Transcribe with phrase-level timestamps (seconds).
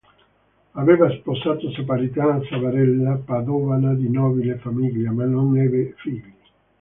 [0.81, 6.33] Aveva sposato Samaritana Zabarella, padovana di nobile famiglia, ma non ebbe figli.